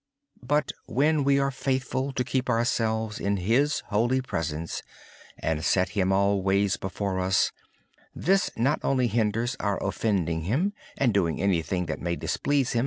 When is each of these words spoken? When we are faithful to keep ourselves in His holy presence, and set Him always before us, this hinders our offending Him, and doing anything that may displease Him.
When 0.87 1.23
we 1.23 1.37
are 1.37 1.51
faithful 1.51 2.11
to 2.13 2.23
keep 2.23 2.49
ourselves 2.49 3.19
in 3.19 3.37
His 3.37 3.81
holy 3.89 4.19
presence, 4.19 4.81
and 5.37 5.63
set 5.63 5.89
Him 5.89 6.11
always 6.11 6.75
before 6.75 7.19
us, 7.19 7.51
this 8.15 8.49
hinders 8.55 9.55
our 9.59 9.77
offending 9.77 10.41
Him, 10.45 10.73
and 10.97 11.13
doing 11.13 11.39
anything 11.39 11.85
that 11.85 12.01
may 12.01 12.15
displease 12.15 12.71
Him. 12.71 12.79